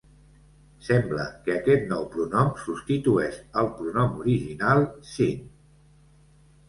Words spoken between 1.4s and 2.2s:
que aquest nou